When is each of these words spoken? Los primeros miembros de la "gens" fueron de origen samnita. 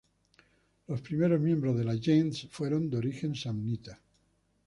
Los 0.87 0.99
primeros 1.01 1.39
miembros 1.39 1.77
de 1.77 1.83
la 1.83 1.95
"gens" 1.95 2.47
fueron 2.49 2.89
de 2.89 2.97
origen 2.97 3.35
samnita. 3.35 4.01